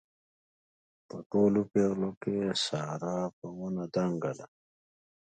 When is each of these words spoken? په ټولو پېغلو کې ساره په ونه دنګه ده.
په 1.07 1.17
ټولو 1.31 1.61
پېغلو 1.71 2.11
کې 2.21 2.35
ساره 2.65 3.15
په 3.37 3.45
ونه 3.57 3.85
دنګه 3.95 4.31
ده. 4.37 4.47